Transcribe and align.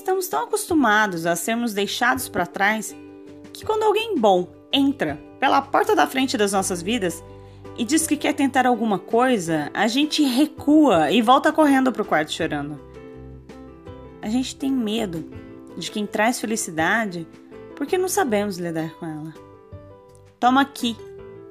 Estamos 0.00 0.28
tão 0.28 0.44
acostumados 0.44 1.26
a 1.26 1.36
sermos 1.36 1.74
deixados 1.74 2.26
para 2.26 2.46
trás 2.46 2.96
que 3.52 3.66
quando 3.66 3.82
alguém 3.82 4.16
bom 4.16 4.50
entra 4.72 5.20
pela 5.38 5.60
porta 5.60 5.94
da 5.94 6.06
frente 6.06 6.38
das 6.38 6.52
nossas 6.52 6.80
vidas 6.80 7.22
e 7.76 7.84
diz 7.84 8.06
que 8.06 8.16
quer 8.16 8.32
tentar 8.32 8.66
alguma 8.66 8.98
coisa, 8.98 9.70
a 9.74 9.86
gente 9.86 10.22
recua 10.22 11.10
e 11.10 11.20
volta 11.20 11.52
correndo 11.52 11.92
pro 11.92 12.06
quarto 12.06 12.32
chorando. 12.32 12.80
A 14.22 14.28
gente 14.30 14.56
tem 14.56 14.72
medo 14.72 15.30
de 15.76 15.90
quem 15.90 16.06
traz 16.06 16.40
felicidade 16.40 17.28
porque 17.76 17.98
não 17.98 18.08
sabemos 18.08 18.56
lidar 18.56 18.94
com 18.94 19.04
ela. 19.04 19.34
Toma 20.40 20.62
aqui, 20.62 20.96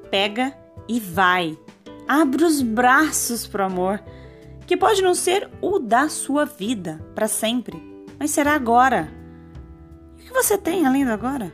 pega 0.09 0.57
e 0.88 1.00
vai. 1.00 1.55
Abre 2.07 2.43
os 2.43 2.63
braços 2.63 3.45
pro 3.45 3.63
amor, 3.63 4.04
que 4.66 4.75
pode 4.75 5.04
não 5.04 5.13
ser 5.13 5.47
o 5.61 5.78
da 5.78 6.10
sua 6.10 6.46
vida 6.46 7.00
para 7.14 7.28
sempre, 7.28 7.89
mas 8.19 8.32
será 8.32 8.54
agora. 8.54 9.09
O 10.14 10.18
que 10.18 10.33
você 10.33 10.57
tem 10.57 10.86
além 10.86 11.05
do 11.05 11.11
agora? 11.11 11.54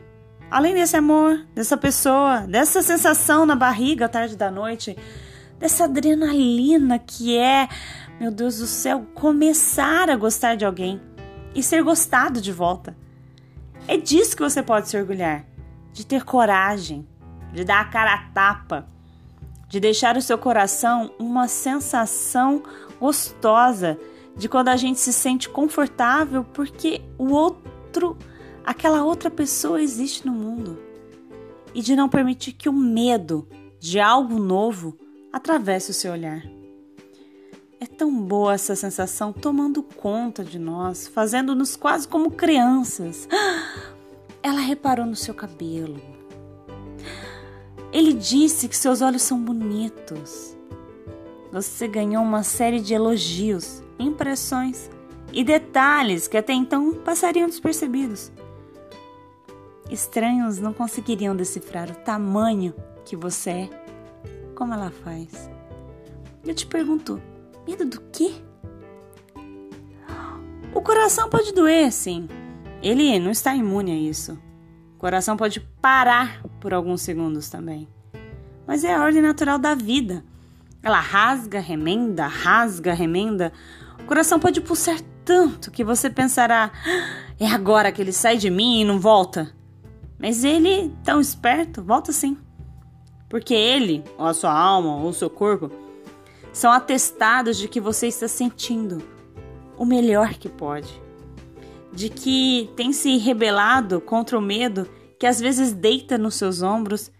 Além 0.50 0.74
desse 0.74 0.96
amor, 0.96 1.46
dessa 1.54 1.76
pessoa, 1.76 2.40
dessa 2.40 2.82
sensação 2.82 3.46
na 3.46 3.54
barriga 3.54 4.06
à 4.06 4.08
tarde 4.08 4.36
da 4.36 4.50
noite, 4.50 4.96
dessa 5.58 5.84
adrenalina 5.84 6.98
que 6.98 7.36
é, 7.36 7.68
meu 8.20 8.30
Deus 8.30 8.58
do 8.58 8.66
céu, 8.66 9.06
começar 9.14 10.10
a 10.10 10.16
gostar 10.16 10.56
de 10.56 10.64
alguém 10.64 11.00
e 11.54 11.62
ser 11.62 11.82
gostado 11.82 12.40
de 12.40 12.52
volta. 12.52 12.96
É 13.88 13.96
disso 13.96 14.36
que 14.36 14.42
você 14.42 14.62
pode 14.62 14.88
se 14.88 14.96
orgulhar, 14.96 15.44
de 15.92 16.04
ter 16.04 16.24
coragem, 16.24 17.06
de 17.52 17.64
dar 17.64 17.80
a 17.80 17.84
cara 17.84 18.14
a 18.14 18.18
tapa, 18.32 18.86
de 19.68 19.80
deixar 19.80 20.16
o 20.16 20.22
seu 20.22 20.36
coração 20.36 21.12
uma 21.18 21.48
sensação 21.48 22.62
gostosa 23.00 23.98
de 24.36 24.48
quando 24.48 24.68
a 24.68 24.76
gente 24.76 25.00
se 25.00 25.12
sente 25.12 25.48
confortável 25.48 26.44
porque 26.44 27.00
o 27.18 27.30
outro 27.30 28.16
aquela 28.64 29.04
outra 29.04 29.30
pessoa 29.30 29.80
existe 29.80 30.26
no 30.26 30.32
mundo 30.32 30.78
e 31.74 31.80
de 31.80 31.94
não 31.94 32.08
permitir 32.08 32.52
que 32.52 32.68
o 32.68 32.72
medo 32.72 33.46
de 33.78 34.00
algo 34.00 34.38
novo 34.38 34.96
atravesse 35.32 35.90
o 35.90 35.94
seu 35.94 36.12
olhar. 36.12 36.42
É 37.78 37.84
tão 37.84 38.10
boa 38.10 38.54
essa 38.54 38.74
sensação 38.74 39.32
tomando 39.32 39.82
conta 39.82 40.42
de 40.42 40.58
nós, 40.58 41.06
fazendo-nos 41.06 41.76
quase 41.76 42.08
como 42.08 42.30
crianças. 42.30 43.28
Ela 44.42 44.60
reparou 44.60 45.04
no 45.04 45.14
seu 45.14 45.34
cabelo. 45.34 46.00
Ele 47.92 48.14
disse 48.14 48.68
que 48.68 48.76
seus 48.76 49.02
olhos 49.02 49.22
são 49.22 49.38
bonitos. 49.38 50.56
Você 51.52 51.86
ganhou 51.86 52.22
uma 52.22 52.42
série 52.42 52.80
de 52.80 52.94
elogios, 52.94 53.82
impressões 53.98 54.90
e 55.32 55.44
detalhes 55.44 56.28
que 56.28 56.36
até 56.36 56.52
então 56.52 56.94
passariam 56.94 57.48
despercebidos. 57.48 58.32
Estranhos 59.90 60.58
não 60.58 60.72
conseguiriam 60.72 61.36
decifrar 61.36 61.90
o 61.90 61.94
tamanho 61.94 62.74
que 63.04 63.16
você 63.16 63.50
é. 63.50 63.70
Como 64.54 64.74
ela 64.74 64.90
faz? 64.90 65.48
Eu 66.44 66.54
te 66.54 66.66
pergunto, 66.66 67.20
medo 67.66 67.84
do 67.84 68.00
quê? 68.12 68.34
O 70.74 70.80
coração 70.80 71.28
pode 71.28 71.52
doer, 71.52 71.92
sim. 71.92 72.28
Ele 72.82 73.18
não 73.18 73.30
está 73.30 73.54
imune 73.54 73.92
a 73.92 73.96
isso. 73.96 74.38
O 74.94 74.98
coração 74.98 75.36
pode 75.36 75.60
parar 75.80 76.42
por 76.60 76.74
alguns 76.74 77.02
segundos 77.02 77.48
também. 77.48 77.88
Mas 78.66 78.84
é 78.84 78.94
a 78.94 79.02
ordem 79.02 79.22
natural 79.22 79.58
da 79.58 79.74
vida. 79.74 80.24
Ela 80.82 81.00
rasga, 81.00 81.60
remenda, 81.60 82.26
rasga, 82.26 82.92
remenda. 82.92 83.52
O 84.06 84.08
coração 84.08 84.38
pode 84.38 84.60
pulsar 84.60 85.00
tanto 85.24 85.68
que 85.72 85.82
você 85.82 86.08
pensará: 86.08 86.70
ah, 86.72 87.34
é 87.40 87.46
agora 87.48 87.90
que 87.90 88.00
ele 88.00 88.12
sai 88.12 88.36
de 88.36 88.48
mim 88.48 88.80
e 88.80 88.84
não 88.84 89.00
volta. 89.00 89.52
Mas 90.16 90.44
ele, 90.44 90.94
tão 91.02 91.20
esperto, 91.20 91.82
volta 91.82 92.12
sim. 92.12 92.38
Porque 93.28 93.52
ele, 93.52 94.04
ou 94.16 94.26
a 94.26 94.32
sua 94.32 94.56
alma, 94.56 94.98
ou 94.98 95.08
o 95.08 95.12
seu 95.12 95.28
corpo, 95.28 95.72
são 96.52 96.70
atestados 96.70 97.58
de 97.58 97.66
que 97.66 97.80
você 97.80 98.06
está 98.06 98.28
sentindo 98.28 99.02
o 99.76 99.84
melhor 99.84 100.34
que 100.34 100.48
pode. 100.48 101.02
De 101.92 102.08
que 102.08 102.70
tem 102.76 102.92
se 102.92 103.16
rebelado 103.16 104.00
contra 104.00 104.38
o 104.38 104.40
medo 104.40 104.88
que 105.18 105.26
às 105.26 105.40
vezes 105.40 105.72
deita 105.72 106.16
nos 106.16 106.36
seus 106.36 106.62
ombros, 106.62 107.10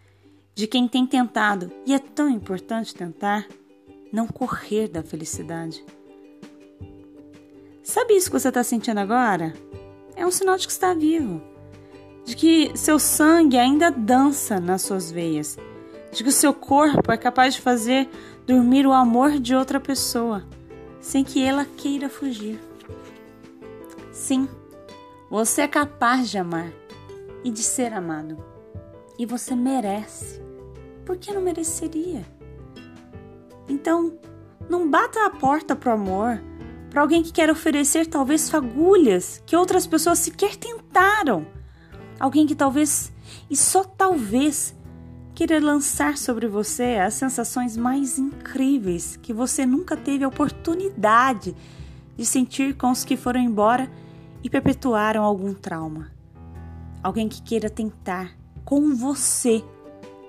de 0.54 0.68
quem 0.68 0.86
tem 0.86 1.04
tentado, 1.04 1.68
e 1.84 1.92
é 1.92 1.98
tão 1.98 2.28
importante 2.28 2.94
tentar, 2.94 3.44
não 4.12 4.28
correr 4.28 4.86
da 4.86 5.02
felicidade. 5.02 5.84
Sabe 7.96 8.12
isso 8.12 8.30
que 8.30 8.38
você 8.38 8.48
está 8.48 8.62
sentindo 8.62 9.00
agora? 9.00 9.54
É 10.14 10.26
um 10.26 10.30
sinal 10.30 10.58
de 10.58 10.66
que 10.66 10.72
está 10.72 10.92
vivo 10.92 11.40
de 12.26 12.34
que 12.34 12.76
seu 12.76 12.98
sangue 12.98 13.56
ainda 13.56 13.88
dança 13.88 14.58
nas 14.58 14.82
suas 14.82 15.12
veias, 15.12 15.56
de 16.10 16.24
que 16.24 16.28
o 16.28 16.32
seu 16.32 16.52
corpo 16.52 17.12
é 17.12 17.16
capaz 17.16 17.54
de 17.54 17.60
fazer 17.60 18.08
dormir 18.44 18.84
o 18.84 18.92
amor 18.92 19.38
de 19.38 19.54
outra 19.54 19.78
pessoa, 19.78 20.44
sem 21.00 21.22
que 21.22 21.40
ela 21.40 21.64
queira 21.64 22.08
fugir. 22.08 22.58
Sim, 24.10 24.48
você 25.30 25.62
é 25.62 25.68
capaz 25.68 26.28
de 26.28 26.36
amar 26.36 26.72
e 27.44 27.50
de 27.50 27.62
ser 27.62 27.92
amado. 27.92 28.36
E 29.16 29.24
você 29.24 29.54
merece. 29.54 30.42
Por 31.04 31.16
que 31.16 31.32
não 31.32 31.40
mereceria? 31.40 32.26
Então, 33.68 34.18
não 34.68 34.90
bata 34.90 35.24
a 35.24 35.30
porta 35.30 35.76
pro 35.76 35.92
amor, 35.92 36.42
para 36.90 37.02
alguém 37.02 37.22
que 37.22 37.32
quer 37.32 37.50
oferecer 37.50 38.06
talvez 38.06 38.48
fagulhas 38.48 39.42
que 39.44 39.56
outras 39.56 39.86
pessoas 39.86 40.18
sequer 40.18 40.56
tentaram 40.56 41.46
Alguém 42.18 42.46
que 42.46 42.54
talvez, 42.54 43.12
e 43.50 43.56
só 43.56 43.84
talvez, 43.84 44.74
queira 45.34 45.60
lançar 45.60 46.16
sobre 46.16 46.46
você 46.46 46.94
as 46.94 47.12
sensações 47.14 47.76
mais 47.76 48.18
incríveis 48.18 49.16
que 49.16 49.34
você 49.34 49.66
nunca 49.66 49.96
teve 49.96 50.24
a 50.24 50.28
oportunidade 50.28 51.54
de 52.16 52.24
sentir 52.24 52.74
com 52.74 52.90
os 52.90 53.04
que 53.04 53.16
foram 53.16 53.40
embora 53.40 53.90
e 54.42 54.48
perpetuaram 54.48 55.22
algum 55.22 55.52
trauma. 55.52 56.10
Alguém 57.02 57.28
que 57.28 57.42
queira 57.42 57.68
tentar, 57.68 58.34
com 58.64 58.94
você, 58.94 59.62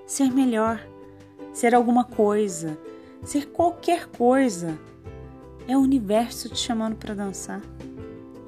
ser 0.06 0.30
melhor, 0.30 0.86
ser 1.54 1.74
alguma 1.74 2.04
coisa, 2.04 2.78
ser 3.24 3.46
qualquer 3.46 4.06
coisa. 4.08 4.78
É 5.68 5.76
o 5.76 5.80
universo 5.80 6.48
te 6.48 6.58
chamando 6.58 6.96
para 6.96 7.14
dançar. 7.14 7.60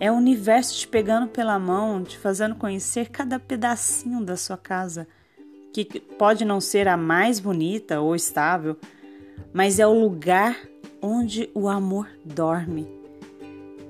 É 0.01 0.11
o 0.11 0.15
universo 0.15 0.75
te 0.79 0.89
pegando 0.89 1.29
pela 1.29 1.59
mão, 1.59 2.03
te 2.03 2.17
fazendo 2.17 2.55
conhecer 2.55 3.11
cada 3.11 3.39
pedacinho 3.39 4.25
da 4.25 4.39
sua 4.39 4.57
casa, 4.57 5.07
que 5.71 5.85
pode 5.85 6.47
não 6.47 6.63
ser 6.63 6.89
a 6.89 6.97
mais 6.97 7.39
bonita 7.39 8.01
ou 8.01 8.17
estável, 8.17 8.75
mas 9.53 9.79
é 9.79 9.87
o 9.87 9.93
lugar 9.93 10.57
onde 11.03 11.51
o 11.55 11.69
amor 11.69 12.09
dorme. 12.25 12.89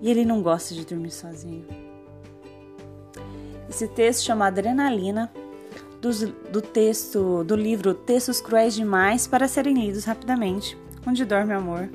E 0.03 0.11
ele 0.11 0.25
não 0.25 0.43
gosta 0.43 0.75
de 0.75 0.85
dormir 0.85 1.13
sozinho. 1.13 1.65
Esse 3.69 3.87
texto 3.87 4.25
chama 4.25 4.49
Adrenalina, 4.49 5.31
do, 6.01 6.11
do 6.51 6.61
texto 6.61 7.45
do 7.45 7.55
livro 7.55 7.95
Textos 7.95 8.41
Cruéis 8.41 8.75
Demais 8.75 9.29
para 9.29 9.47
serem 9.47 9.75
lidos 9.75 10.05
rapidamente, 10.05 10.77
onde 11.07 11.25
dorme 11.25 11.55
o 11.55 11.59
amor, 11.59 11.89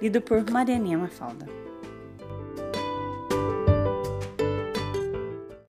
lido 0.00 0.20
por 0.20 0.50
Marianinha 0.50 0.98
Mafalda. 0.98 1.46